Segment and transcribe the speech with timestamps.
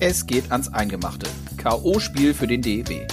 [0.00, 1.26] Es geht ans Eingemachte.
[1.56, 3.06] K.O.-Spiel für den DEB.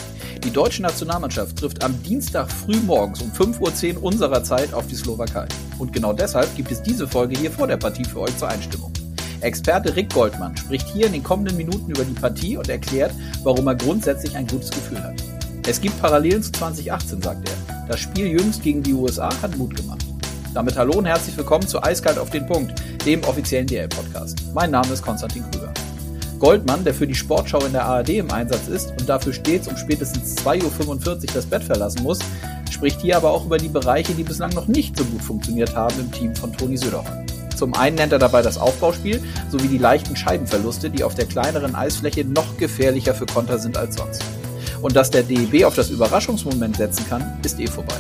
[0.44, 4.96] Die deutsche Nationalmannschaft trifft am Dienstag früh morgens um 5.10 Uhr unserer Zeit auf die
[4.96, 5.48] Slowakei.
[5.78, 8.92] Und genau deshalb gibt es diese Folge hier vor der Partie für euch zur Einstimmung.
[9.42, 13.14] Experte Rick Goldmann spricht hier in den kommenden Minuten über die Partie und erklärt,
[13.44, 15.24] warum er grundsätzlich ein gutes Gefühl hat.
[15.68, 17.88] Es gibt Parallelen zu 2018, sagt er.
[17.88, 20.04] Das Spiel jüngst gegen die USA hat Mut gemacht.
[20.56, 22.74] Damit hallo und herzlich willkommen zu Eiskalt auf den Punkt,
[23.06, 24.44] dem offiziellen DL-Podcast.
[24.54, 25.71] Mein Name ist Konstantin Krüger.
[26.42, 29.78] Goldmann, der für die Sportschau in der ARD im Einsatz ist und dafür stets um
[29.78, 32.18] spätestens 2.45 Uhr das Bett verlassen muss,
[32.72, 36.00] spricht hier aber auch über die Bereiche, die bislang noch nicht so gut funktioniert haben
[36.00, 37.28] im Team von Toni Söderholm.
[37.56, 41.76] Zum einen nennt er dabei das Aufbauspiel sowie die leichten Scheibenverluste, die auf der kleineren
[41.76, 44.24] Eisfläche noch gefährlicher für Konter sind als sonst.
[44.82, 48.00] Und dass der DEB auf das Überraschungsmoment setzen kann, ist eh vorbei.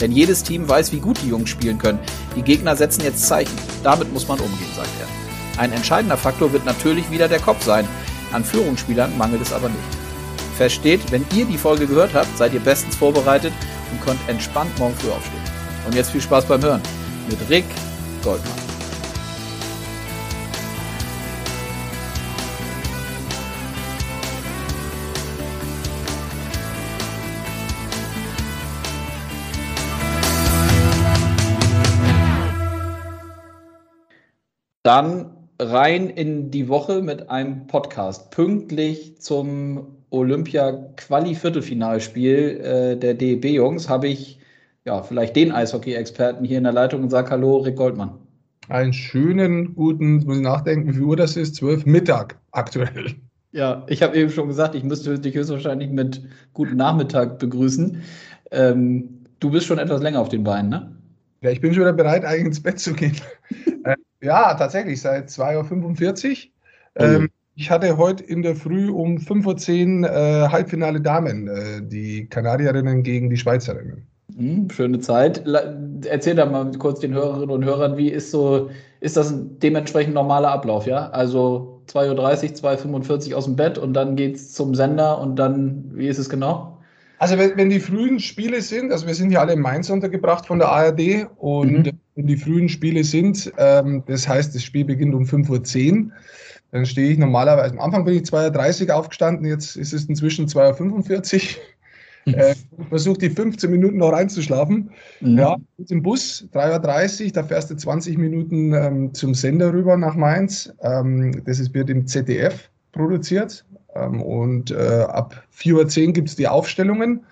[0.00, 1.98] Denn jedes Team weiß, wie gut die Jungs spielen können.
[2.36, 3.58] Die Gegner setzen jetzt Zeichen.
[3.82, 5.21] Damit muss man umgehen, sagt er.
[5.62, 7.86] Ein entscheidender Faktor wird natürlich wieder der Kopf sein.
[8.32, 9.78] An Führungsspielern mangelt es aber nicht.
[10.56, 13.52] Versteht, wenn ihr die Folge gehört habt, seid ihr bestens vorbereitet
[13.92, 15.40] und könnt entspannt morgen früh aufstehen.
[15.86, 16.82] Und jetzt viel Spaß beim Hören
[17.30, 17.66] mit Rick
[18.24, 18.50] Goldmann.
[34.82, 35.31] Dann
[35.62, 38.30] rein in die Woche mit einem Podcast.
[38.30, 44.40] Pünktlich zum Olympia-Quali-Viertelfinalspiel äh, der DEB-Jungs habe ich
[44.84, 48.14] ja vielleicht den Eishockey-Experten hier in der Leitung und sage Hallo, Rick Goldmann.
[48.68, 51.56] Einen schönen, guten, muss ich nachdenken, wie Uhr das ist?
[51.56, 53.14] Zwölf Mittag aktuell.
[53.52, 56.22] Ja, ich habe eben schon gesagt, ich müsste dich höchstwahrscheinlich mit
[56.54, 58.02] guten Nachmittag begrüßen.
[58.50, 60.96] Ähm, du bist schon etwas länger auf den Beinen, ne?
[61.42, 63.16] Ja, ich bin schon wieder bereit, eigentlich ins Bett zu gehen.
[64.22, 67.04] Ja, tatsächlich, seit 2.45 Uhr.
[67.04, 72.26] Ähm, ich hatte heute in der Früh um 5.10 Uhr äh, Halbfinale Damen, äh, die
[72.26, 74.06] Kanadierinnen gegen die Schweizerinnen.
[74.36, 75.44] Hm, schöne Zeit.
[76.06, 80.14] Erzähl da mal kurz den Hörerinnen und Hörern, wie ist so, ist das ein dementsprechend
[80.14, 81.10] normaler Ablauf, ja?
[81.10, 85.90] Also 2.30 Uhr, 2.45 Uhr aus dem Bett und dann geht's zum Sender und dann,
[85.94, 86.71] wie ist es genau?
[87.22, 90.44] Also wenn, wenn die frühen Spiele sind, also wir sind ja alle in Mainz untergebracht
[90.44, 91.92] von der ARD und mhm.
[92.16, 96.10] wenn die frühen Spiele sind, ähm, das heißt, das Spiel beginnt um 5.10 Uhr,
[96.72, 100.48] dann stehe ich normalerweise, am Anfang bin ich 2.30 Uhr aufgestanden, jetzt ist es inzwischen
[100.48, 101.62] 2.45 Uhr.
[102.24, 102.54] Äh,
[102.88, 104.92] versuche die 15 Minuten noch reinzuschlafen.
[105.22, 105.38] Mhm.
[105.38, 105.56] Ja,
[105.88, 110.72] im Bus, 3.30 Uhr, da fährst du 20 Minuten ähm, zum Sender rüber nach Mainz.
[110.82, 113.64] Ähm, das wird im ZDF produziert.
[113.94, 117.24] Ähm, und äh, ab 4.10 Uhr gibt es die Aufstellungen.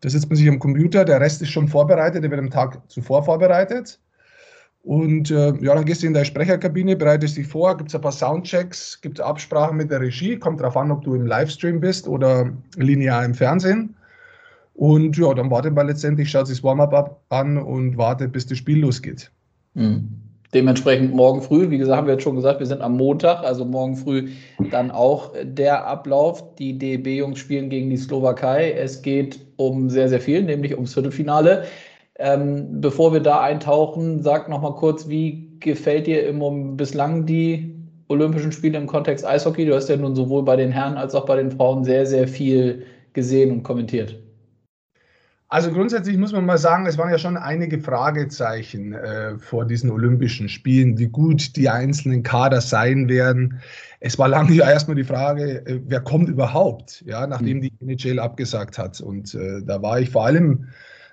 [0.00, 2.78] Da sitzt man sich am Computer, der Rest ist schon vorbereitet, der wird am Tag
[2.90, 3.98] zuvor vorbereitet.
[4.82, 8.02] Und äh, ja, dann gehst du in deine Sprecherkabine, bereitest dich vor, gibt es ein
[8.02, 11.80] paar Soundchecks, gibt es Absprachen mit der Regie, kommt darauf an, ob du im Livestream
[11.80, 13.96] bist oder linear im Fernsehen.
[14.74, 18.58] Und ja, dann wartet man letztendlich, schaut sich das Warm-up an und wartet, bis das
[18.58, 19.30] Spiel losgeht.
[19.72, 20.23] Mhm.
[20.54, 23.64] Dementsprechend morgen früh, wie gesagt, haben wir jetzt schon gesagt, wir sind am Montag, also
[23.64, 24.30] morgen früh
[24.70, 26.54] dann auch der Ablauf.
[26.54, 28.72] Die DEB-Jungs spielen gegen die Slowakei.
[28.72, 31.64] Es geht um sehr, sehr viel, nämlich ums Viertelfinale.
[32.16, 37.74] Ähm, bevor wir da eintauchen, sag noch mal kurz, wie gefällt dir im, bislang die
[38.08, 39.66] Olympischen Spiele im Kontext Eishockey?
[39.66, 42.28] Du hast ja nun sowohl bei den Herren als auch bei den Frauen sehr, sehr
[42.28, 44.23] viel gesehen und kommentiert.
[45.54, 49.88] Also grundsätzlich muss man mal sagen, es waren ja schon einige Fragezeichen äh, vor diesen
[49.88, 53.60] Olympischen Spielen, wie gut die einzelnen Kader sein werden.
[54.00, 58.18] Es war lange ja erstmal die Frage, äh, wer kommt überhaupt, ja, nachdem die NHL
[58.18, 59.00] abgesagt hat.
[59.00, 60.70] Und äh, da war ich vor allem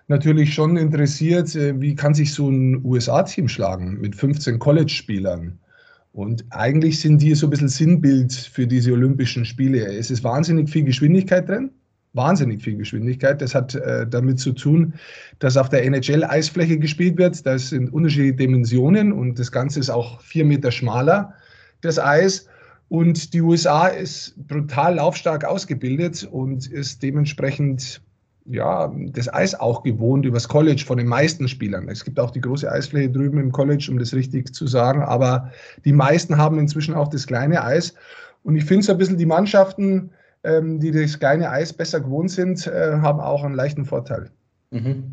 [0.07, 5.59] natürlich schon interessiert, äh, wie kann sich so ein USA-Team schlagen mit 15 College-Spielern.
[6.13, 9.85] Und eigentlich sind die so ein bisschen Sinnbild für diese Olympischen Spiele.
[9.85, 11.69] Es ist wahnsinnig viel Geschwindigkeit drin
[12.13, 13.41] wahnsinnig viel Geschwindigkeit.
[13.41, 14.93] Das hat äh, damit zu tun,
[15.39, 17.45] dass auf der NHL-Eisfläche gespielt wird.
[17.45, 21.33] Das sind unterschiedliche Dimensionen und das Ganze ist auch vier Meter schmaler,
[21.81, 22.47] das Eis.
[22.89, 28.01] Und die USA ist brutal laufstark ausgebildet und ist dementsprechend
[28.45, 31.87] ja, das Eis auch gewohnt übers College von den meisten Spielern.
[31.87, 35.51] Es gibt auch die große Eisfläche drüben im College, um das richtig zu sagen, aber
[35.85, 37.93] die meisten haben inzwischen auch das kleine Eis.
[38.43, 40.09] Und ich finde so ein bisschen die Mannschaften,
[40.43, 44.31] die das kleine Eis besser gewohnt sind, äh, haben auch einen leichten Vorteil.
[44.71, 45.03] Mhm.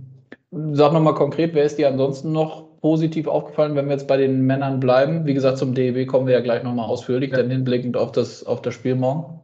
[0.73, 4.47] Sag nochmal konkret, wer ist dir ansonsten noch positiv aufgefallen, wenn wir jetzt bei den
[4.47, 5.27] Männern bleiben?
[5.27, 7.39] Wie gesagt, zum DEW kommen wir ja gleich nochmal ausführlich, ja.
[7.39, 9.41] dann hinblickend auf das, auf das Spiel morgen.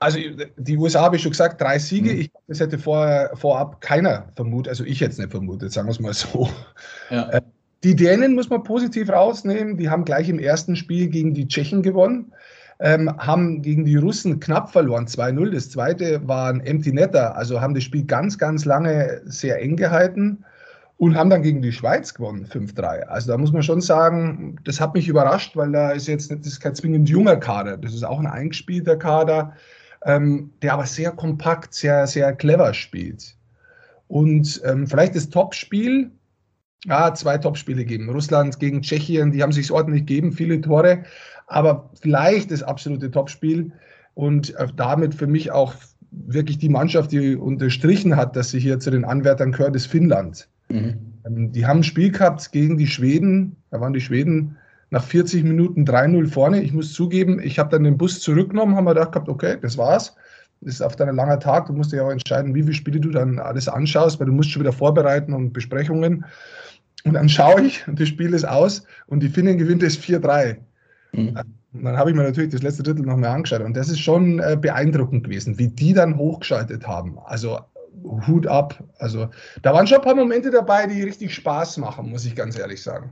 [0.00, 0.18] Also
[0.56, 2.12] die USA habe ich schon gesagt, drei Siege.
[2.12, 2.20] Mhm.
[2.20, 5.92] Ich glaube, das hätte vorher, vorab keiner vermutet, also ich jetzt nicht vermutet, sagen wir
[5.92, 6.48] es mal so.
[7.10, 7.30] Ja.
[7.30, 7.40] Äh,
[7.84, 9.76] die Dänen muss man positiv rausnehmen.
[9.76, 12.32] Die haben gleich im ersten Spiel gegen die Tschechen gewonnen.
[12.80, 15.50] Ähm, haben gegen die Russen knapp verloren, 2-0.
[15.50, 19.76] Das zweite war ein Empty Netter, also haben das Spiel ganz, ganz lange sehr eng
[19.76, 20.44] gehalten
[20.96, 23.02] und haben dann gegen die Schweiz gewonnen, 5-3.
[23.04, 26.46] Also da muss man schon sagen, das hat mich überrascht, weil da ist jetzt das
[26.46, 29.54] ist kein zwingend junger Kader, das ist auch ein eingespielter Kader,
[30.04, 33.36] ähm, der aber sehr kompakt, sehr, sehr clever spielt.
[34.06, 36.10] Und ähm, vielleicht das Topspiel,
[36.84, 38.10] ja, zwei Topspiele geben.
[38.10, 41.04] Russland gegen Tschechien, die haben sich ordentlich gegeben, viele Tore,
[41.46, 43.72] aber vielleicht das absolute Topspiel
[44.14, 45.74] und äh, damit für mich auch
[46.10, 50.48] wirklich die Mannschaft, die unterstrichen hat, dass sie hier zu den Anwärtern gehört, ist Finnland.
[50.68, 50.96] Mhm.
[51.26, 54.56] Ähm, die haben ein Spiel gehabt gegen die Schweden, da waren die Schweden
[54.90, 56.62] nach 40 Minuten 3-0 vorne.
[56.62, 59.76] Ich muss zugeben, ich habe dann den Bus zurückgenommen, haben wir gedacht gehabt, okay, das
[59.76, 60.14] war's.
[60.60, 61.66] Das ist auf deiner langer Tag.
[61.66, 64.50] Du musst dir auch entscheiden, wie viele Spiele du dann alles anschaust, weil du musst
[64.50, 66.24] schon wieder vorbereiten und Besprechungen.
[67.04, 70.56] Und dann schaue ich und das Spiel ist aus und die Finnen gewinnt es 4-3.
[71.16, 71.38] Mhm.
[71.72, 74.38] dann habe ich mir natürlich das letzte Drittel noch mal angeschaut und das ist schon
[74.40, 77.18] äh, beeindruckend gewesen, wie die dann hochgeschaltet haben.
[77.24, 77.58] Also
[78.26, 78.82] Hut ab.
[78.98, 79.28] Also
[79.62, 82.82] da waren schon ein paar Momente dabei, die richtig Spaß machen, muss ich ganz ehrlich
[82.82, 83.10] sagen.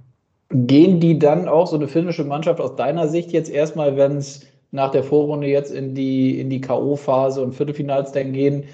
[0.51, 4.47] Gehen die dann auch so eine finnische Mannschaft aus deiner Sicht jetzt erstmal, wenn es
[4.71, 8.65] nach der Vorrunde jetzt in die, in die K.O.-Phase und Viertelfinals dann gehen,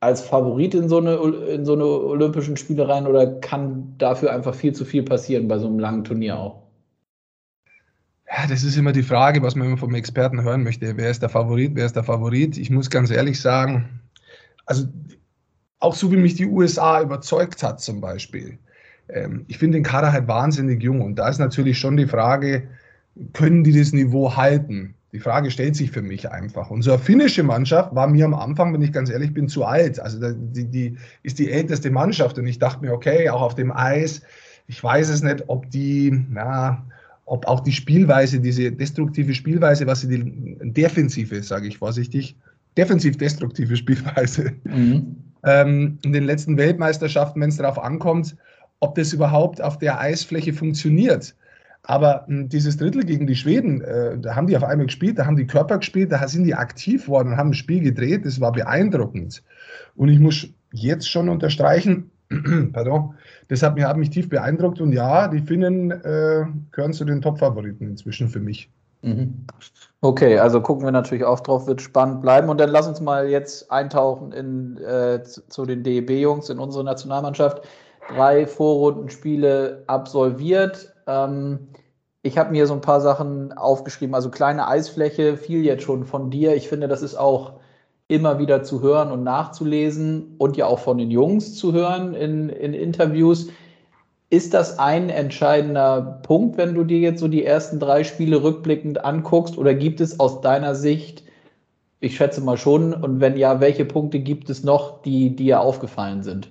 [0.00, 4.54] als Favorit in so eine, in so eine Olympischen Spiele rein oder kann dafür einfach
[4.54, 6.62] viel zu viel passieren bei so einem langen Turnier auch?
[8.30, 10.96] Ja, das ist immer die Frage, was man immer vom Experten hören möchte.
[10.96, 11.72] Wer ist der Favorit?
[11.74, 12.56] Wer ist der Favorit?
[12.58, 14.00] Ich muss ganz ehrlich sagen,
[14.66, 14.86] also
[15.80, 18.58] auch so wie mich die USA überzeugt hat zum Beispiel.
[19.08, 22.68] Ähm, ich finde den Kader halt wahnsinnig jung und da ist natürlich schon die Frage,
[23.32, 24.94] können die das Niveau halten?
[25.12, 26.70] Die Frage stellt sich für mich einfach.
[26.70, 29.98] Eine finnische Mannschaft war mir am Anfang, wenn ich ganz ehrlich bin, zu alt.
[29.98, 33.72] Also die, die ist die älteste Mannschaft und ich dachte mir, okay, auch auf dem
[33.72, 34.22] Eis,
[34.68, 36.86] ich weiß es nicht, ob die, na,
[37.30, 42.34] ob auch die Spielweise, diese destruktive Spielweise, was sie die defensive, sage ich vorsichtig,
[42.76, 45.16] defensiv-destruktive Spielweise mhm.
[45.44, 48.36] ähm, in den letzten Weltmeisterschaften, wenn es darauf ankommt,
[48.80, 51.36] ob das überhaupt auf der Eisfläche funktioniert.
[51.84, 55.16] Aber mh, hm, dieses Drittel gegen die Schweden, äh, da haben die auf einmal gespielt,
[55.16, 58.26] da haben die Körper gespielt, da sind die aktiv worden und haben ein Spiel gedreht.
[58.26, 59.44] Das war beeindruckend.
[59.94, 62.10] Und ich muss jetzt schon unterstreichen,
[62.72, 63.14] pardon,
[63.50, 64.80] das hat mich, hat mich tief beeindruckt.
[64.80, 68.70] Und ja, die Finnen äh, gehören zu den Top-Favoriten inzwischen für mich.
[69.02, 69.44] Mhm.
[70.02, 72.48] Okay, also gucken wir natürlich auch drauf, wird spannend bleiben.
[72.48, 77.62] Und dann lass uns mal jetzt eintauchen in, äh, zu, den DEB-Jungs in unsere Nationalmannschaft.
[78.14, 80.94] Drei Vorrundenspiele absolviert.
[81.08, 81.70] Ähm,
[82.22, 84.14] ich habe mir so ein paar Sachen aufgeschrieben.
[84.14, 86.54] Also kleine Eisfläche fiel jetzt schon von dir.
[86.54, 87.54] Ich finde, das ist auch
[88.10, 92.48] immer wieder zu hören und nachzulesen und ja auch von den Jungs zu hören in,
[92.48, 93.48] in Interviews.
[94.30, 99.04] Ist das ein entscheidender Punkt, wenn du dir jetzt so die ersten drei Spiele rückblickend
[99.04, 99.56] anguckst?
[99.56, 101.24] Oder gibt es aus deiner Sicht,
[102.00, 106.22] ich schätze mal schon, und wenn ja, welche Punkte gibt es noch, die dir aufgefallen
[106.22, 106.50] sind?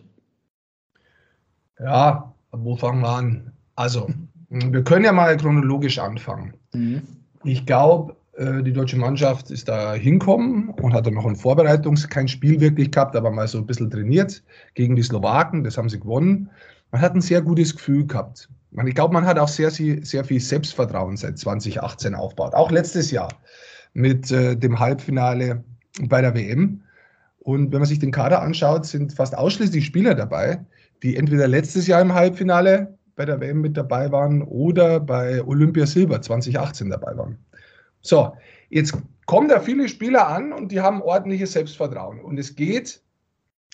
[1.79, 3.51] Ja, wo fangen wir an?
[3.75, 4.09] Also,
[4.49, 6.53] wir können ja mal chronologisch anfangen.
[6.73, 7.01] Mhm.
[7.43, 12.27] Ich glaube, die deutsche Mannschaft ist da hinkommen und hat dann noch ein Vorbereitungs-, kein
[12.27, 14.41] Spiel wirklich gehabt, aber mal so ein bisschen trainiert
[14.75, 15.63] gegen die Slowaken.
[15.63, 16.49] Das haben sie gewonnen
[16.91, 18.49] man hat ein sehr gutes Gefühl gehabt.
[18.85, 22.53] Ich glaube, man hat auch sehr, sehr viel Selbstvertrauen seit 2018 aufgebaut.
[22.53, 23.29] Auch letztes Jahr
[23.93, 25.63] mit äh, dem Halbfinale
[26.03, 26.81] bei der WM.
[27.39, 30.63] Und wenn man sich den Kader anschaut, sind fast ausschließlich Spieler dabei,
[31.01, 35.85] die entweder letztes Jahr im Halbfinale bei der WM mit dabei waren oder bei Olympia
[35.85, 37.37] Silber 2018 dabei waren.
[38.01, 38.33] So,
[38.69, 42.19] jetzt kommen da viele Spieler an und die haben ordentliches Selbstvertrauen.
[42.19, 43.01] Und es geht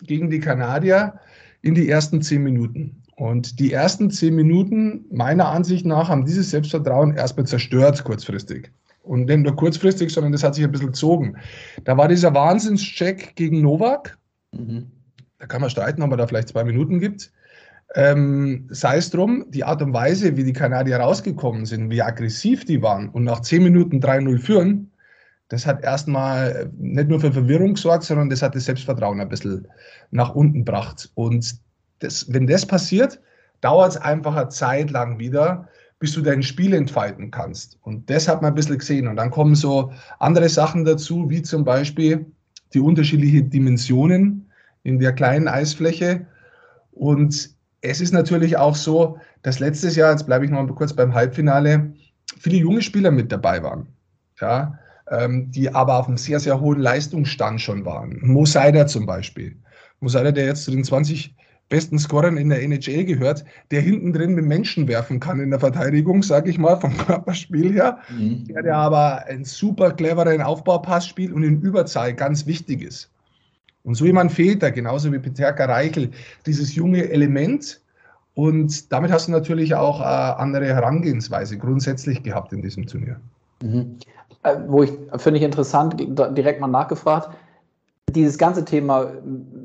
[0.04, 1.20] gegen die Kanadier
[1.62, 3.02] in die ersten zehn Minuten.
[3.16, 8.72] Und die ersten zehn Minuten, meiner Ansicht nach, haben dieses Selbstvertrauen erstmal zerstört, kurzfristig.
[9.04, 11.38] Und nicht nur kurzfristig, sondern das hat sich ein bisschen gezogen.
[11.86, 14.18] Da war dieser Wahnsinnscheck gegen Novak.
[14.52, 14.88] Mhm.
[15.40, 17.32] Da kann man streiten, ob er da vielleicht zwei Minuten gibt.
[17.94, 22.66] Ähm, sei es drum, die Art und Weise, wie die Kanadier rausgekommen sind, wie aggressiv
[22.66, 24.92] die waren und nach zehn Minuten 3-0 führen,
[25.50, 29.68] das hat erstmal nicht nur für Verwirrung gesorgt, sondern das hat das Selbstvertrauen ein bisschen
[30.12, 31.12] nach unten gebracht.
[31.14, 31.56] Und
[32.00, 33.20] das, wenn das passiert,
[33.62, 35.68] dauert es einfach eine Zeit lang wieder,
[36.00, 37.78] bis du dein Spiel entfalten kannst.
[37.84, 39.08] Und das hat man ein bisschen gesehen.
[39.08, 42.26] Und dann kommen so andere Sachen dazu, wie zum Beispiel
[42.74, 44.52] die unterschiedlichen Dimensionen
[44.84, 46.26] in der kleinen Eisfläche.
[46.92, 47.55] Und
[47.86, 51.14] es ist natürlich auch so, dass letztes Jahr, jetzt bleibe ich noch mal kurz beim
[51.14, 51.94] Halbfinale,
[52.40, 53.88] viele junge Spieler mit dabei waren.
[54.42, 54.78] Ja,
[55.12, 58.20] ähm, die aber auf einem sehr, sehr hohen Leistungsstand schon waren.
[58.22, 59.56] Mo Seider zum Beispiel.
[60.00, 61.36] Mo Seider, der jetzt zu den 20
[61.70, 65.60] besten Scorern in der NHL gehört, der hinten drin mit Menschen werfen kann in der
[65.60, 68.00] Verteidigung, sage ich mal, vom Körperspiel her.
[68.10, 68.46] Mhm.
[68.46, 73.10] Der, der aber einen super cleveren Aufbaupass spielt und in Überzahl ganz wichtig ist.
[73.86, 76.10] Und so jemand fehlt da, genauso wie Peterka Reichel,
[76.46, 77.80] dieses junge Element.
[78.34, 83.22] Und damit hast du natürlich auch eine andere Herangehensweise grundsätzlich gehabt in diesem Turnier.
[83.62, 83.98] Mhm.
[84.44, 87.30] Äh, wo ich, finde ich interessant, direkt mal nachgefragt,
[88.10, 89.12] dieses ganze Thema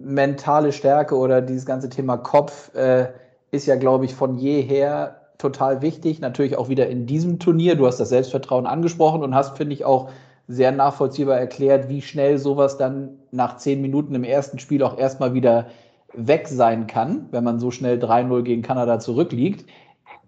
[0.04, 3.08] mentale Stärke oder dieses ganze Thema Kopf äh,
[3.50, 6.20] ist ja, glaube ich, von jeher total wichtig.
[6.20, 7.74] Natürlich auch wieder in diesem Turnier.
[7.74, 10.10] Du hast das Selbstvertrauen angesprochen und hast, finde ich, auch
[10.48, 15.34] sehr nachvollziehbar erklärt, wie schnell sowas dann nach zehn Minuten im ersten Spiel auch erstmal
[15.34, 15.66] wieder
[16.12, 19.64] weg sein kann, wenn man so schnell 3-0 gegen Kanada zurückliegt.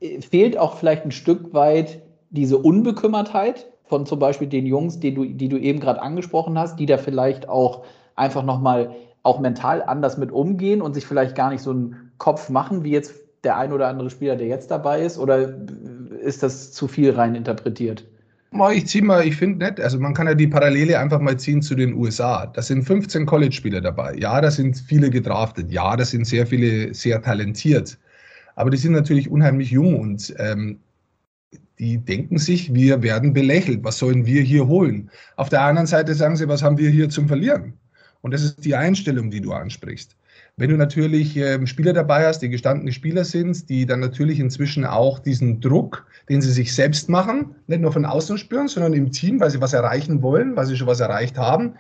[0.01, 2.01] Äh, fehlt auch vielleicht ein Stück weit
[2.31, 6.79] diese Unbekümmertheit von zum Beispiel den Jungs, die du, die du eben gerade angesprochen hast,
[6.79, 11.51] die da vielleicht auch einfach nochmal auch mental anders mit umgehen und sich vielleicht gar
[11.51, 13.15] nicht so einen Kopf machen, wie jetzt
[13.45, 15.19] der ein oder andere Spieler, der jetzt dabei ist?
[15.19, 15.55] Oder
[16.21, 18.05] ist das zu viel rein interpretiert?
[18.75, 21.63] Ich ziehe mal, ich finde nicht, also man kann ja die Parallele einfach mal ziehen
[21.63, 22.47] zu den USA.
[22.47, 24.15] Da sind 15 College-Spieler dabei.
[24.17, 25.71] Ja, da sind viele gedraftet.
[25.71, 27.99] Ja, da sind sehr viele sehr talentiert.
[28.55, 30.81] Aber die sind natürlich unheimlich jung und ähm,
[31.79, 33.83] die denken sich, wir werden belächelt.
[33.85, 35.11] Was sollen wir hier holen?
[35.37, 37.73] Auf der anderen Seite sagen sie, was haben wir hier zum Verlieren?
[38.21, 40.15] Und das ist die Einstellung, die du ansprichst.
[40.57, 44.85] Wenn du natürlich ähm, Spieler dabei hast, die gestandene Spieler sind, die dann natürlich inzwischen
[44.85, 49.11] auch diesen Druck, den sie sich selbst machen, nicht nur von außen spüren, sondern im
[49.11, 51.75] Team, weil sie was erreichen wollen, weil sie schon was erreicht haben,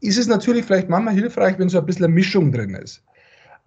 [0.00, 3.02] ist es natürlich vielleicht manchmal hilfreich, wenn so ein bisschen eine Mischung drin ist.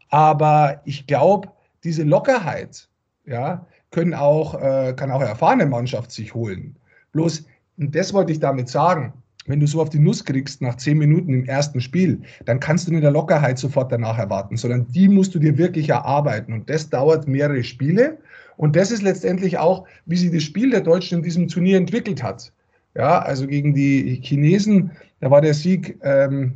[0.10, 1.50] Aber ich glaube,
[1.84, 2.88] diese Lockerheit,
[3.26, 6.76] ja, können auch, äh, kann auch eine erfahrene Mannschaft sich holen.
[7.12, 7.46] Bloß,
[7.78, 9.14] und das wollte ich damit sagen,
[9.48, 12.88] wenn du so auf die Nuss kriegst nach zehn Minuten im ersten Spiel, dann kannst
[12.88, 16.54] du nicht der Lockerheit sofort danach erwarten, sondern die musst du dir wirklich erarbeiten.
[16.54, 18.18] Und das dauert mehrere Spiele.
[18.58, 22.24] Und das ist letztendlich auch, wie sich das Spiel der Deutschen in diesem Turnier entwickelt
[22.24, 22.52] hat.
[22.96, 26.54] Ja, also gegen die Chinesen, da war der Sieg, ähm,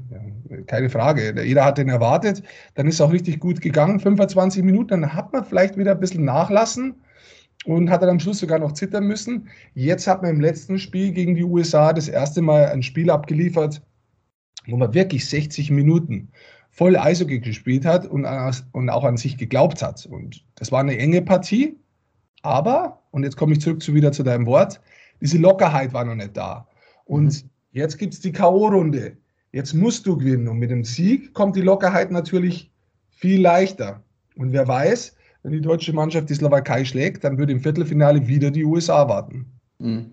[0.68, 2.42] keine Frage, jeder hat den erwartet.
[2.76, 6.00] Dann ist es auch richtig gut gegangen, 25 Minuten, dann hat man vielleicht wieder ein
[6.00, 6.96] bisschen nachlassen
[7.66, 9.50] und hat dann am Schluss sogar noch zittern müssen.
[9.74, 13.82] Jetzt hat man im letzten Spiel gegen die USA das erste Mal ein Spiel abgeliefert,
[14.68, 16.30] wo man wirklich 60 Minuten
[16.72, 18.26] voll Eishockey gespielt hat und,
[18.72, 20.06] und auch an sich geglaubt hat.
[20.06, 21.76] Und das war eine enge Partie,
[22.42, 24.80] aber, und jetzt komme ich zurück zu, wieder zu deinem Wort,
[25.22, 26.68] diese Lockerheit war noch nicht da.
[27.06, 27.50] Und mhm.
[27.72, 29.18] jetzt gibt es die K.O.-Runde.
[29.52, 30.48] Jetzt musst du gewinnen.
[30.48, 32.72] Und mit dem Sieg kommt die Lockerheit natürlich
[33.10, 34.04] viel leichter.
[34.38, 38.52] Und wer weiß, wenn die deutsche Mannschaft die Slowakei schlägt, dann würde im Viertelfinale wieder
[38.52, 39.46] die USA warten.
[39.80, 40.12] Mhm.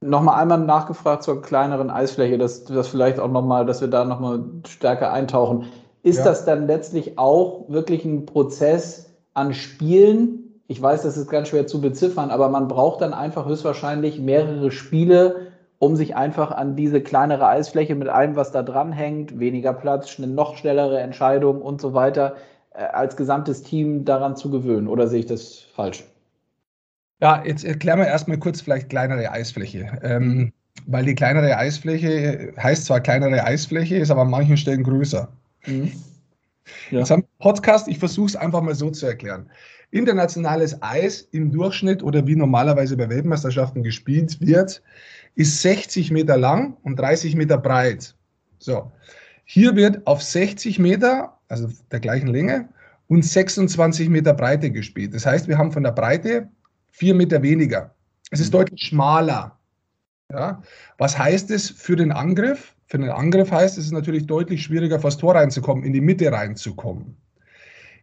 [0.00, 4.44] Nochmal einmal nachgefragt zur kleineren Eisfläche, dass das vielleicht auch nochmal, dass wir da nochmal
[4.66, 5.66] stärker eintauchen.
[6.02, 6.24] Ist ja.
[6.24, 10.60] das dann letztlich auch wirklich ein Prozess an Spielen?
[10.66, 14.70] Ich weiß, das ist ganz schwer zu beziffern, aber man braucht dann einfach höchstwahrscheinlich mehrere
[14.70, 19.72] Spiele, um sich einfach an diese kleinere Eisfläche mit allem, was da dran hängt, weniger
[19.72, 22.34] Platz, noch schnellere Entscheidungen und so weiter,
[22.74, 24.88] als gesamtes Team daran zu gewöhnen?
[24.88, 26.04] Oder sehe ich das falsch?
[27.20, 29.98] Ja, jetzt erklären wir erstmal kurz vielleicht kleinere Eisfläche.
[30.02, 30.52] Ähm,
[30.86, 35.28] weil die kleinere Eisfläche heißt zwar kleinere Eisfläche, ist aber an manchen Stellen größer.
[35.66, 35.92] Mhm.
[36.90, 36.98] Ja.
[37.00, 39.48] Jetzt haben wir Podcast, ich versuche es einfach mal so zu erklären.
[39.90, 44.82] Internationales Eis im Durchschnitt oder wie normalerweise bei Weltmeisterschaften gespielt wird,
[45.36, 48.14] ist 60 Meter lang und 30 Meter breit.
[48.58, 48.90] So,
[49.44, 52.68] hier wird auf 60 Meter also der gleichen Länge,
[53.08, 55.14] und 26 Meter Breite gespielt.
[55.14, 56.48] Das heißt, wir haben von der Breite
[56.90, 57.94] vier Meter weniger.
[58.30, 58.58] Es ist mhm.
[58.58, 59.58] deutlich schmaler.
[60.30, 60.62] Ja?
[60.98, 62.74] Was heißt es für den Angriff?
[62.86, 66.30] Für den Angriff heißt es natürlich deutlich schwieriger, vor das Tor reinzukommen, in die Mitte
[66.30, 67.16] reinzukommen.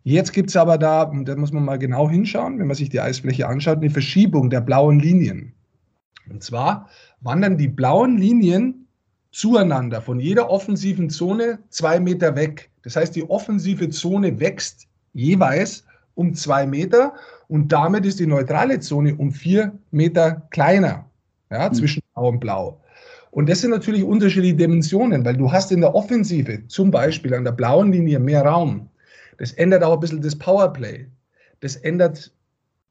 [0.03, 2.89] Jetzt gibt es aber da, und da muss man mal genau hinschauen, wenn man sich
[2.89, 5.53] die Eisfläche anschaut, eine Verschiebung der blauen Linien.
[6.29, 8.87] Und zwar wandern die blauen Linien
[9.31, 12.70] zueinander von jeder offensiven Zone zwei Meter weg.
[12.83, 15.83] Das heißt, die offensive Zone wächst jeweils
[16.15, 17.13] um zwei Meter
[17.47, 21.05] und damit ist die neutrale Zone um vier Meter kleiner
[21.49, 21.73] ja, mhm.
[21.73, 22.81] zwischen Blau und Blau.
[23.31, 27.45] Und das sind natürlich unterschiedliche Dimensionen, weil du hast in der Offensive zum Beispiel an
[27.45, 28.89] der blauen Linie mehr Raum.
[29.37, 31.07] Das ändert auch ein bisschen das Powerplay.
[31.61, 32.31] Das ändert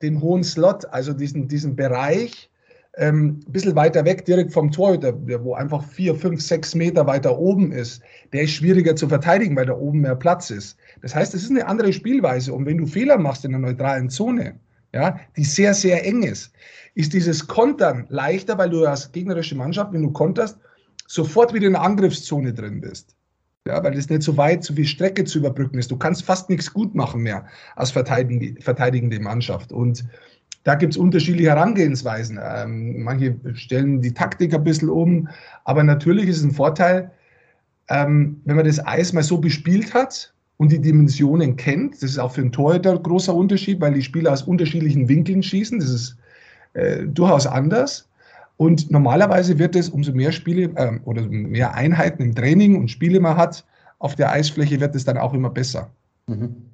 [0.03, 2.50] den hohen Slot, also diesen, diesen Bereich,
[2.97, 7.39] ähm, ein bisschen weiter weg, direkt vom Torhüter, wo einfach vier, fünf, sechs Meter weiter
[7.39, 10.77] oben ist, der ist schwieriger zu verteidigen, weil da oben mehr Platz ist.
[11.03, 12.53] Das heißt, es ist eine andere Spielweise.
[12.53, 14.59] Und wenn du Fehler machst in der neutralen Zone,
[14.93, 16.53] ja, die sehr, sehr eng ist,
[16.95, 20.59] ist dieses Kontern leichter, weil du als gegnerische Mannschaft, wenn du konterst,
[21.07, 23.15] sofort wieder in der Angriffszone drin bist.
[23.67, 25.91] Ja, weil es nicht so weit, so viel Strecke zu überbrücken ist.
[25.91, 29.71] Du kannst fast nichts gut machen mehr als verteidigende Mannschaft.
[29.71, 30.05] Und
[30.65, 32.39] da gibt es unterschiedliche Herangehensweisen.
[32.43, 35.29] Ähm, manche stellen die Taktik ein bisschen um,
[35.65, 37.11] aber natürlich ist es ein Vorteil,
[37.89, 41.95] ähm, wenn man das Eis mal so bespielt hat und die Dimensionen kennt.
[41.95, 45.43] Das ist auch für einen Torhüter ein großer Unterschied, weil die Spieler aus unterschiedlichen Winkeln
[45.43, 45.81] schießen.
[45.81, 46.17] Das ist
[46.75, 48.07] äh, durchaus anders.
[48.59, 53.19] Und normalerweise wird es, umso mehr Spiele äh, oder mehr Einheiten im Training und Spiele
[53.19, 53.65] man hat,
[53.99, 55.91] auf der Eisfläche wird es dann auch immer besser.
[56.27, 56.70] Mhm.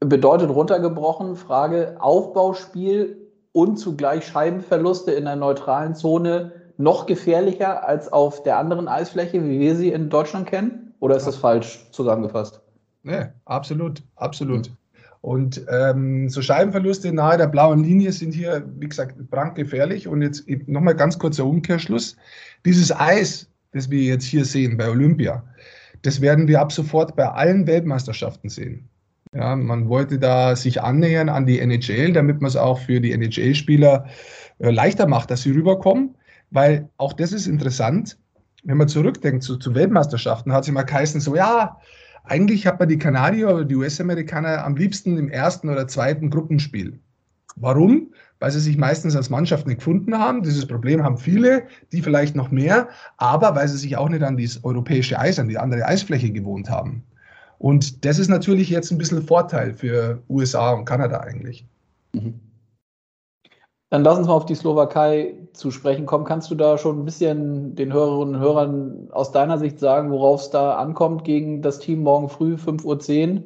[0.00, 3.16] Bedeutet runtergebrochen, Frage, Aufbauspiel
[3.52, 9.58] und zugleich Scheibenverluste in der neutralen Zone noch gefährlicher als auf der anderen Eisfläche, wie
[9.58, 10.94] wir sie in Deutschland kennen?
[11.00, 12.60] Oder ist das falsch zusammengefasst?
[13.02, 14.68] Nee, absolut, absolut.
[14.68, 14.76] Mhm.
[15.22, 20.06] Und ähm, so Scheibenverluste nahe der blauen Linie sind hier, wie gesagt, brandgefährlich.
[20.06, 22.16] Und jetzt nochmal ganz kurzer Umkehrschluss.
[22.64, 25.42] Dieses Eis, das wir jetzt hier sehen bei Olympia,
[26.02, 28.88] das werden wir ab sofort bei allen Weltmeisterschaften sehen.
[29.34, 33.12] Ja, man wollte da sich annähern an die NHL, damit man es auch für die
[33.12, 34.06] NHL-Spieler
[34.58, 36.16] äh, leichter macht, dass sie rüberkommen.
[36.50, 38.18] Weil auch das ist interessant,
[38.64, 41.78] wenn man zurückdenkt zu, zu Weltmeisterschaften, hat es immer geheißen, so ja,
[42.24, 46.98] eigentlich hat man die Kanadier oder die US-Amerikaner am liebsten im ersten oder zweiten Gruppenspiel.
[47.56, 48.12] Warum?
[48.38, 50.42] Weil sie sich meistens als Mannschaft nicht gefunden haben.
[50.42, 54.36] Dieses Problem haben viele, die vielleicht noch mehr, aber weil sie sich auch nicht an
[54.36, 57.04] das europäische Eis, an die andere Eisfläche gewohnt haben.
[57.58, 61.66] Und das ist natürlich jetzt ein bisschen Vorteil für USA und Kanada eigentlich.
[62.12, 62.40] Mhm.
[63.90, 66.24] Dann lass uns mal auf die Slowakei zu sprechen kommen.
[66.24, 70.40] Kannst du da schon ein bisschen den Hörerinnen und Hörern aus deiner Sicht sagen, worauf
[70.40, 73.42] es da ankommt gegen das Team morgen früh, 5.10 Uhr?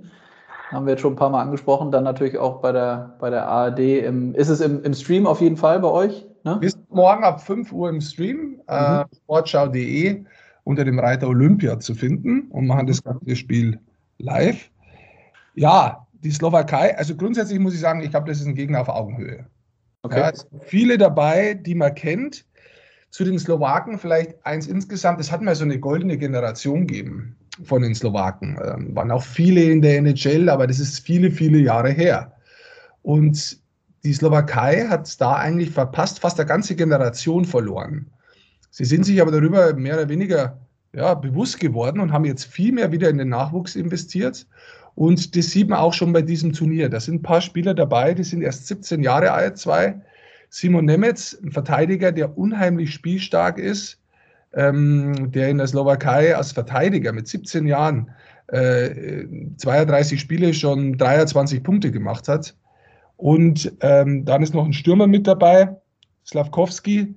[0.71, 1.91] Haben wir jetzt schon ein paar Mal angesprochen.
[1.91, 3.81] Dann natürlich auch bei der, bei der ARD.
[3.81, 6.27] Im, ist es im, im Stream auf jeden Fall bei euch?
[6.45, 6.59] Ne?
[6.63, 9.01] Sind morgen ab 5 Uhr im Stream, äh, mhm.
[9.01, 10.25] äh, sportschau.de
[10.65, 13.79] unter dem Reiter Olympia zu finden und machen das ganze Spiel
[14.23, 14.71] live.
[15.55, 18.89] Ja, die Slowakei, also grundsätzlich muss ich sagen, ich glaube, das ist ein Gegner auf
[18.89, 19.47] Augenhöhe.
[20.03, 20.21] Okay.
[20.21, 22.47] Ja, viele dabei, die man kennt.
[23.11, 25.21] Zu den Slowaken vielleicht eins insgesamt.
[25.21, 28.57] Es hat mal so eine goldene Generation gegeben von den Slowaken.
[28.65, 32.33] Ähm, waren auch viele in der NHL, aber das ist viele, viele Jahre her.
[33.03, 33.59] Und
[34.05, 38.07] die Slowakei hat da eigentlich verpasst, fast eine ganze Generation verloren.
[38.71, 40.59] Sie sind sich aber darüber mehr oder weniger
[40.95, 44.47] ja, bewusst geworden und haben jetzt viel mehr wieder in den Nachwuchs investiert.
[44.95, 46.89] Und das sieht man auch schon bei diesem Turnier.
[46.89, 50.01] Da sind ein paar Spieler dabei, die sind erst 17 Jahre alt, zwei.
[50.49, 54.01] Simon Nemetz, ein Verteidiger, der unheimlich spielstark ist,
[54.53, 58.11] ähm, der in der Slowakei als Verteidiger mit 17 Jahren
[58.49, 59.27] äh,
[59.57, 62.57] 32 Spiele schon 23 Punkte gemacht hat.
[63.17, 65.77] Und ähm, dann ist noch ein Stürmer mit dabei,
[66.27, 67.15] Slavkowski,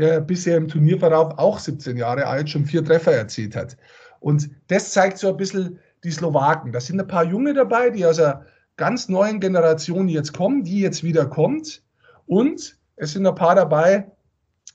[0.00, 3.76] der bisher im Turnierverlauf auch 17 Jahre alt schon vier Treffer erzielt hat.
[4.18, 6.72] Und das zeigt so ein bisschen, die Slowaken.
[6.72, 8.44] Da sind ein paar Junge dabei, die aus einer
[8.76, 11.82] ganz neuen Generation jetzt kommen, die jetzt wieder kommt.
[12.26, 14.10] Und es sind ein paar dabei,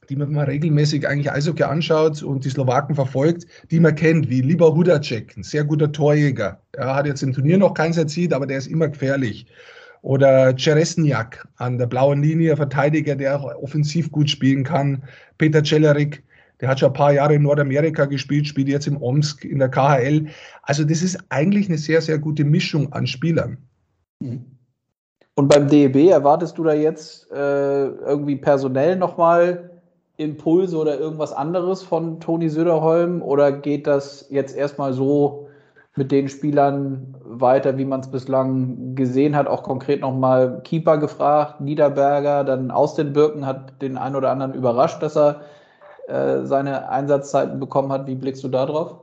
[0.10, 4.42] die man mal regelmäßig eigentlich Eishockey anschaut und die Slowaken verfolgt, die man kennt, wie
[4.42, 6.62] Lieber Hudacek, ein sehr guter Torjäger.
[6.74, 9.48] Er hat jetzt im Turnier noch keins erzielt, aber der ist immer gefährlich.
[10.06, 15.02] Oder Ceresniak an der blauen Linie, Verteidiger, der auch offensiv gut spielen kann.
[15.40, 16.24] Peter Celerik,
[16.62, 19.70] der hat schon ein paar Jahre in Nordamerika gespielt, spielt jetzt im Omsk in der
[19.70, 20.28] KHL.
[20.62, 23.58] Also das ist eigentlich eine sehr, sehr gute Mischung an Spielern.
[24.20, 24.46] Mhm.
[25.34, 29.72] Und beim DEB erwartest du da jetzt äh, irgendwie personell nochmal
[30.18, 33.24] Impulse oder irgendwas anderes von Toni Söderholm?
[33.24, 35.45] Oder geht das jetzt erstmal so
[35.96, 39.48] mit den Spielern weiter, wie man es bislang gesehen hat?
[39.48, 44.54] Auch konkret nochmal Keeper gefragt, Niederberger, dann aus den Birken hat den einen oder anderen
[44.54, 45.42] überrascht, dass er
[46.08, 48.08] äh, seine Einsatzzeiten bekommen hat.
[48.08, 49.00] Wie blickst du da drauf?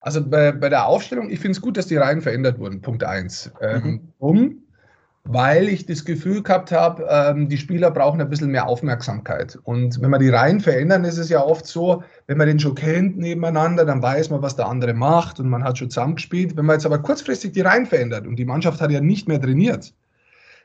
[0.00, 3.02] Also bei, bei der Aufstellung, ich finde es gut, dass die Reihen verändert wurden, Punkt
[3.02, 3.52] 1.
[3.60, 4.12] Ähm, mhm.
[4.18, 4.65] Um,
[5.28, 9.58] weil ich das Gefühl gehabt habe, ähm, die Spieler brauchen ein bisschen mehr Aufmerksamkeit.
[9.64, 12.74] Und wenn man die Reihen verändern, ist es ja oft so, wenn man den schon
[12.74, 16.56] kennt nebeneinander, dann weiß man, was der andere macht und man hat schon zusammengespielt.
[16.56, 19.40] Wenn man jetzt aber kurzfristig die Reihen verändert und die Mannschaft hat ja nicht mehr
[19.40, 19.92] trainiert,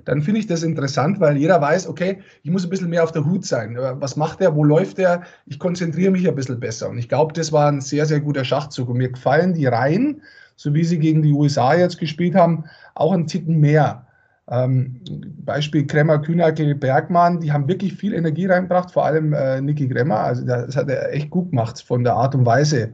[0.06, 3.12] dann finde ich das interessant, weil jeder weiß, okay, ich muss ein bisschen mehr auf
[3.12, 3.78] der Hut sein.
[3.78, 4.56] Was macht er?
[4.56, 5.24] Wo läuft er?
[5.46, 6.90] Ich konzentriere mich ein bisschen besser.
[6.90, 8.90] Und ich glaube, das war ein sehr, sehr guter Schachzug.
[8.90, 10.22] Und mir gefallen die Reihen,
[10.56, 14.08] so wie sie gegen die USA jetzt gespielt haben, auch einen Ticken mehr.
[14.52, 15.00] Ähm,
[15.46, 20.20] Beispiel Kremmer, Kühnacke, Bergmann, die haben wirklich viel Energie reingebracht, vor allem äh, Niki Kremmer.
[20.20, 22.94] Also das hat er echt gut gemacht von der Art und Weise,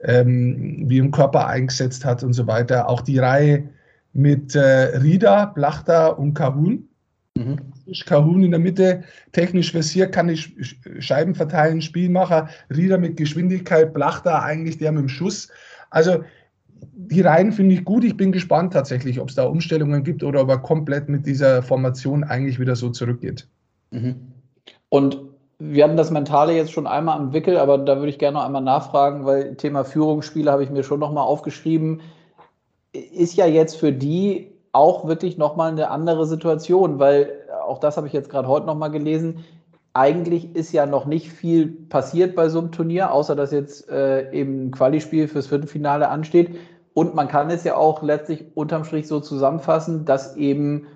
[0.00, 2.88] ähm, wie er den Körper eingesetzt hat und so weiter.
[2.88, 3.68] Auch die Reihe
[4.14, 6.88] mit äh, Rida, Blachter und Kahun.
[7.36, 7.58] Mhm.
[8.06, 10.38] Kahun in der Mitte, technisch versiert, kann die
[10.98, 15.50] Scheiben verteilen, Spielmacher, Rieder mit Geschwindigkeit, Blachter eigentlich der mit dem Schuss.
[15.90, 16.24] Also
[16.92, 18.04] die Reihen finde ich gut.
[18.04, 21.62] Ich bin gespannt tatsächlich, ob es da Umstellungen gibt oder ob er komplett mit dieser
[21.62, 23.46] Formation eigentlich wieder so zurückgeht.
[23.90, 24.16] Mhm.
[24.88, 25.18] Und
[25.58, 28.44] wir hatten das Mentale jetzt schon einmal am Wickel, aber da würde ich gerne noch
[28.44, 32.00] einmal nachfragen, weil Thema Führungsspiele habe ich mir schon nochmal aufgeschrieben.
[32.92, 37.30] Ist ja jetzt für die auch wirklich nochmal eine andere Situation, weil
[37.66, 39.44] auch das habe ich jetzt gerade heute nochmal gelesen.
[39.96, 44.30] Eigentlich ist ja noch nicht viel passiert bei so einem Turnier, außer dass jetzt äh,
[44.30, 46.50] eben ein Quali-Spiel fürs Viertelfinale ansteht.
[46.92, 50.86] Und man kann es ja auch letztlich unterm Strich so zusammenfassen, dass eben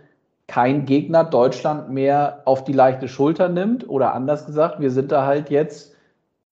[0.49, 3.89] kein Gegner Deutschland mehr auf die leichte Schulter nimmt.
[3.89, 5.97] Oder anders gesagt, wir sind da halt jetzt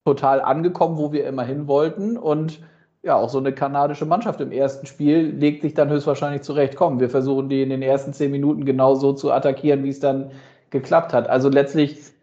[0.07, 2.17] total angekommen, wo wir immer hin wollten.
[2.17, 2.61] Und
[3.03, 6.77] ja, auch so eine kanadische Mannschaft im ersten Spiel legt sich dann höchstwahrscheinlich zurecht.
[6.77, 10.01] Komm, wir versuchen die in den ersten zehn Minuten genau so zu attackieren, wie es
[10.01, 10.31] dann
[10.71, 11.29] geklappt hat.
[11.29, 12.17] Also letztlich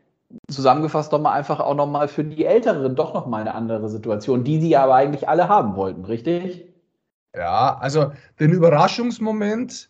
[0.50, 4.60] zusammengefasst doch mal einfach auch nochmal für die Älteren doch nochmal eine andere Situation, die
[4.60, 6.66] sie aber eigentlich alle haben wollten, richtig?
[7.36, 9.90] Ja, also den Überraschungsmoment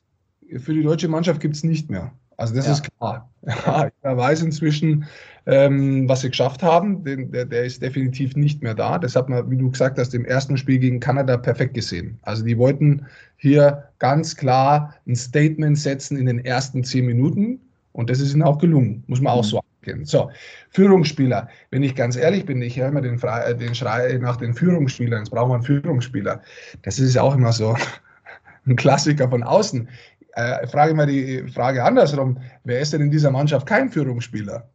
[0.57, 2.11] für die deutsche Mannschaft gibt es nicht mehr.
[2.37, 2.73] Also das ja.
[2.73, 3.29] ist klar.
[3.45, 5.05] Ja, er weiß inzwischen,
[5.45, 7.03] ähm, was sie geschafft haben.
[7.03, 8.97] Den, der, der, ist definitiv nicht mehr da.
[8.97, 12.17] Das hat man, wie du gesagt hast, im ersten Spiel gegen Kanada perfekt gesehen.
[12.23, 13.05] Also die wollten
[13.37, 18.41] hier ganz klar ein Statement setzen in den ersten zehn Minuten und das ist ihnen
[18.41, 19.59] auch gelungen, muss man auch mhm.
[19.85, 20.05] So anerkennen.
[20.05, 20.31] So,
[20.71, 21.47] Führungsspieler.
[21.71, 23.19] Wenn ich ganz ehrlich bin, ich höre immer den,
[23.59, 25.19] den Schrei nach den Führungsspielern.
[25.19, 26.41] Jetzt brauchen wir einen Führungsspieler.
[26.83, 27.75] Das ist auch immer so
[28.65, 29.87] ein Klassiker von außen.
[30.33, 34.67] Äh, frage mal die Frage andersrum, wer ist denn in dieser Mannschaft kein Führungsspieler?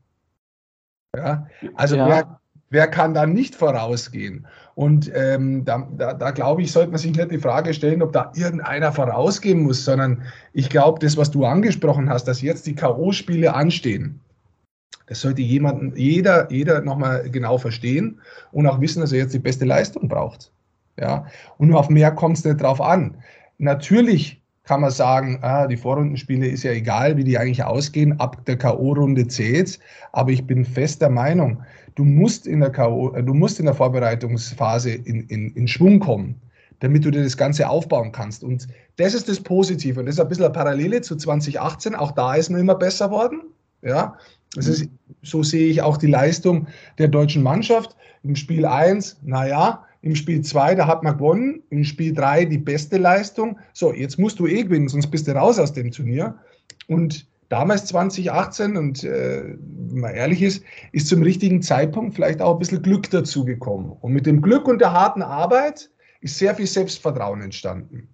[1.16, 2.08] Ja, also ja.
[2.08, 4.46] Wer, wer kann da nicht vorausgehen?
[4.74, 8.12] Und ähm, da, da, da glaube ich, sollte man sich nicht die Frage stellen, ob
[8.12, 10.22] da irgendeiner vorausgehen muss, sondern
[10.54, 14.20] ich glaube, das, was du angesprochen hast, dass jetzt die K.O.-Spiele anstehen,
[15.06, 18.20] das sollte jemand, jeder, jeder nochmal genau verstehen
[18.52, 20.52] und auch wissen, dass er jetzt die beste Leistung braucht.
[20.98, 21.26] Ja?
[21.58, 23.16] Und auf mehr kommt es nicht drauf an.
[23.58, 28.44] Natürlich kann man sagen, ah, die Vorrundenspiele ist ja egal, wie die eigentlich ausgehen, ab
[28.44, 29.80] der K.O.-Runde zählt.
[30.12, 31.60] Aber ich bin fest der Meinung,
[31.96, 36.40] du musst in der K.O., du musst in der Vorbereitungsphase in, in, in Schwung kommen,
[36.78, 38.44] damit du dir das Ganze aufbauen kannst.
[38.44, 39.98] Und das ist das Positive.
[39.98, 41.96] Und das ist ein bisschen eine Parallele zu 2018.
[41.96, 43.42] Auch da ist man immer besser worden.
[43.82, 44.16] Ja,
[44.56, 44.88] ist,
[45.22, 46.66] so sehe ich auch die Leistung
[46.98, 47.96] der deutschen Mannschaft.
[48.22, 51.62] Im Spiel 1, naja, im Spiel 2, da hat man gewonnen.
[51.70, 53.58] Im Spiel 3 die beste Leistung.
[53.72, 56.36] So, jetzt musst du eh gewinnen, sonst bist du raus aus dem Turnier.
[56.88, 59.44] Und damals 2018, und äh,
[59.90, 63.92] wenn man ehrlich ist, ist zum richtigen Zeitpunkt vielleicht auch ein bisschen Glück dazu gekommen.
[64.00, 65.90] Und mit dem Glück und der harten Arbeit
[66.22, 68.08] ist sehr viel Selbstvertrauen entstanden.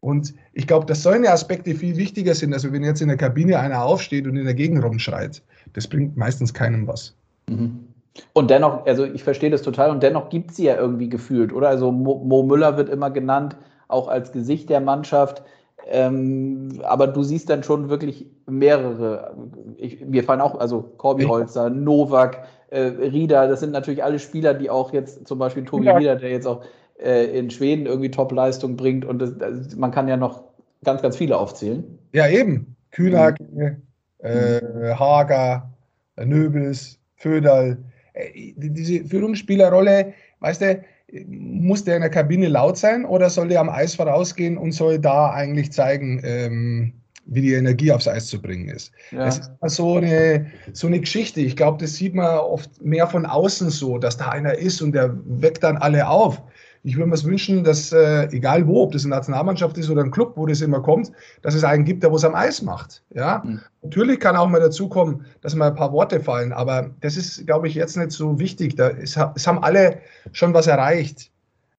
[0.00, 3.58] Und ich glaube, dass solche Aspekte viel wichtiger sind, als wenn jetzt in der Kabine
[3.58, 5.42] einer aufsteht und in der Gegend rumschreit.
[5.76, 7.14] Das bringt meistens keinem was.
[7.48, 7.84] Mhm.
[8.32, 11.68] Und dennoch, also ich verstehe das total, und dennoch gibt sie ja irgendwie gefühlt, oder?
[11.68, 13.56] Also Mo, Mo Müller wird immer genannt,
[13.88, 15.42] auch als Gesicht der Mannschaft.
[15.86, 19.36] Ähm, aber du siehst dann schon wirklich mehrere.
[19.76, 24.54] Ich, mir fallen auch, also Corby Holzer, Novak, äh, Rieder, das sind natürlich alle Spieler,
[24.54, 25.96] die auch jetzt zum Beispiel Tobi ja.
[25.96, 26.64] Rieder, der jetzt auch
[26.98, 29.04] äh, in Schweden irgendwie Top-Leistung bringt.
[29.04, 30.42] Und das, das, man kann ja noch
[30.84, 31.84] ganz, ganz viele aufzählen.
[32.12, 32.74] Ja, eben.
[32.90, 33.82] Kühler, mhm.
[34.18, 34.60] Äh,
[34.94, 35.70] Hager,
[36.16, 37.78] Nöbels, Föderl.
[38.14, 40.84] Äh, diese Führungsspielerrolle, weißt du,
[41.28, 44.98] muss der in der Kabine laut sein oder soll der am Eis vorausgehen und soll
[44.98, 46.92] da eigentlich zeigen, ähm,
[47.26, 48.92] wie die Energie aufs Eis zu bringen ist.
[49.10, 49.26] Ja.
[49.26, 51.40] Das ist so eine, so eine Geschichte.
[51.40, 54.92] Ich glaube, das sieht man oft mehr von außen so, dass da einer ist und
[54.92, 56.40] der weckt dann alle auf
[56.86, 60.04] ich würde mir es wünschen, dass, äh, egal wo, ob das eine Nationalmannschaft ist oder
[60.04, 61.10] ein Club, wo das immer kommt,
[61.42, 63.02] dass es einen gibt, der was am Eis macht.
[63.12, 63.42] Ja?
[63.44, 63.60] Mhm.
[63.82, 67.44] Natürlich kann auch mal dazu kommen, dass mal ein paar Worte fallen, aber das ist,
[67.44, 68.76] glaube ich, jetzt nicht so wichtig.
[68.76, 69.98] Da ist, es haben alle
[70.30, 71.32] schon was erreicht.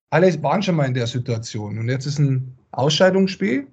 [0.09, 1.79] Alle waren schon mal in der Situation.
[1.79, 3.65] Und jetzt ist ein Ausscheidungsspiel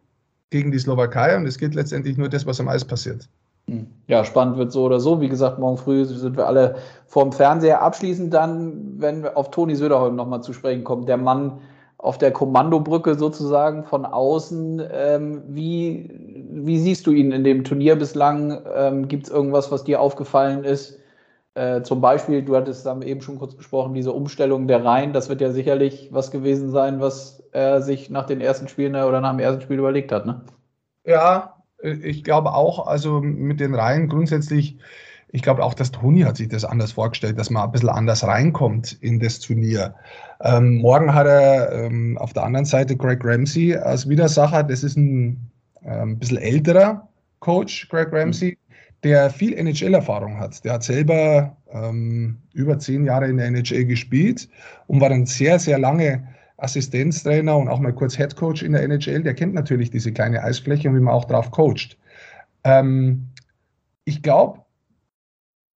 [0.50, 3.28] gegen die Slowakei und es geht letztendlich nur das, was am Eis passiert.
[4.07, 5.20] Ja, spannend wird so oder so.
[5.20, 7.81] Wie gesagt, morgen früh sind wir alle vorm Fernseher.
[7.83, 11.61] Abschließend dann, wenn wir auf Toni Söderholm nochmal zu sprechen kommen, der Mann
[11.96, 14.83] auf der Kommandobrücke sozusagen von außen.
[14.92, 16.11] Ähm, wie,
[16.50, 18.62] wie siehst du ihn in dem Turnier bislang?
[18.74, 20.98] Ähm, Gibt es irgendwas, was dir aufgefallen ist?
[21.55, 25.29] Äh, zum Beispiel, du hattest dann eben schon kurz gesprochen, diese Umstellung der Reihen, das
[25.29, 29.31] wird ja sicherlich was gewesen sein, was er sich nach den ersten Spielen oder nach
[29.31, 30.42] dem ersten Spiel überlegt hat, ne?
[31.05, 31.53] Ja,
[31.84, 34.76] ich glaube auch, also mit den Reihen grundsätzlich,
[35.28, 38.24] ich glaube auch, dass Toni hat sich das anders vorgestellt, dass man ein bisschen anders
[38.24, 39.94] reinkommt in das Turnier.
[40.42, 44.62] Ähm, morgen hat er ähm, auf der anderen Seite Greg Ramsey als Widersacher.
[44.62, 45.50] Das ist ein
[45.84, 47.08] ähm, bisschen älterer
[47.40, 48.56] Coach, Greg Ramsey,
[49.02, 50.64] der viel NHL-Erfahrung hat.
[50.64, 54.48] Der hat selber ähm, über zehn Jahre in der NHL gespielt
[54.86, 56.26] und war dann sehr, sehr lange
[56.64, 59.22] Assistenztrainer und auch mal kurz Headcoach in der NHL.
[59.22, 61.96] Der kennt natürlich diese kleine Eisfläche und wie man auch drauf coacht.
[62.64, 63.29] Ähm,
[64.05, 64.61] ich glaube,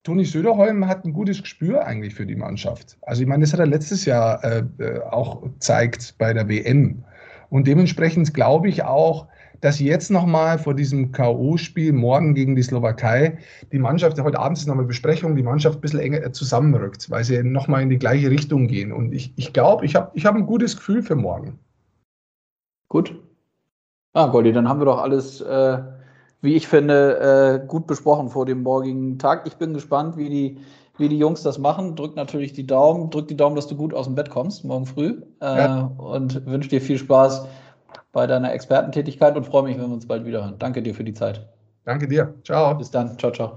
[0.02, 2.96] Toni Söderholm hat ein gutes Gespür eigentlich für die Mannschaft.
[3.02, 7.04] Also ich meine, das hat er letztes Jahr äh, äh auch gezeigt bei der WM.
[7.50, 9.28] Und dementsprechend glaube ich auch,
[9.60, 13.38] dass jetzt nochmal vor diesem K.O.-Spiel morgen gegen die Slowakei
[13.72, 17.42] die Mannschaft, heute Abend ist nochmal Besprechung, die Mannschaft ein bisschen enger zusammenrückt, weil sie
[17.42, 18.92] nochmal in die gleiche Richtung gehen.
[18.92, 21.58] Und ich glaube, ich, glaub, ich habe ich hab ein gutes Gefühl für morgen.
[22.88, 23.14] Gut.
[24.14, 25.78] Ah, Goldi, dann haben wir doch alles, äh,
[26.40, 29.46] wie ich finde, äh, gut besprochen vor dem morgigen Tag.
[29.46, 30.58] Ich bin gespannt, wie die,
[30.96, 31.94] wie die Jungs das machen.
[31.94, 34.86] Drück natürlich die Daumen, drück die Daumen, dass du gut aus dem Bett kommst morgen
[34.86, 35.20] früh.
[35.40, 35.92] Äh, ja.
[35.98, 37.46] Und wünsche dir viel Spaß
[38.18, 40.56] bei deiner Expertentätigkeit und freue mich, wenn wir uns bald wieder hören.
[40.58, 41.46] Danke dir für die Zeit.
[41.84, 42.34] Danke dir.
[42.42, 42.74] Ciao.
[42.74, 43.16] Bis dann.
[43.16, 43.56] Ciao, ciao.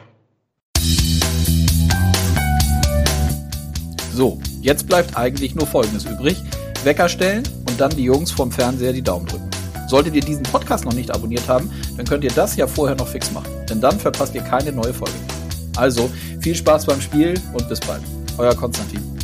[4.14, 6.38] So, jetzt bleibt eigentlich nur Folgendes übrig.
[6.84, 9.50] Wecker stellen und dann die Jungs vom Fernseher die Daumen drücken.
[9.88, 13.08] Solltet ihr diesen Podcast noch nicht abonniert haben, dann könnt ihr das ja vorher noch
[13.08, 13.50] fix machen.
[13.68, 15.18] Denn dann verpasst ihr keine neue Folge.
[15.76, 16.08] Also,
[16.40, 18.04] viel Spaß beim Spiel und bis bald.
[18.38, 19.21] Euer Konstantin.